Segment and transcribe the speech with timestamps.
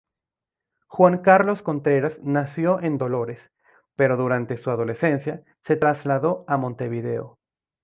[0.87, 3.51] Juan Carlos Contreras nació en Dolores,
[3.95, 7.37] pero durante su adolescencia se trasladó a Montevideo.